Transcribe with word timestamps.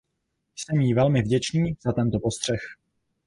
Jsem 0.55 0.81
jí 0.81 0.93
velmi 0.93 1.21
vděčný 1.21 1.77
za 1.83 1.91
tento 1.93 2.19
postřeh. 2.19 2.61